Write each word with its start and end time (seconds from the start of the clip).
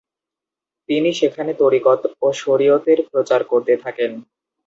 তিনি 0.89 1.09
সেখানে 1.13 1.51
তরিকত 1.61 2.01
ও 2.21 2.37
শরীয়তের 2.41 2.99
প্রচার 3.11 3.41
করতে 3.43 3.73
থাকেন। 3.83 4.11